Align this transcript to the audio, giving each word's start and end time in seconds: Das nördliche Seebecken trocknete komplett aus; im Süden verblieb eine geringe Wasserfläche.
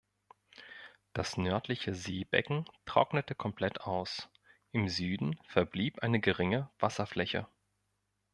Das 1.13 1.37
nördliche 1.37 1.93
Seebecken 1.93 2.65
trocknete 2.87 3.35
komplett 3.35 3.81
aus; 3.81 4.29
im 4.71 4.87
Süden 4.89 5.37
verblieb 5.47 5.99
eine 6.01 6.19
geringe 6.19 6.71
Wasserfläche. 6.79 7.45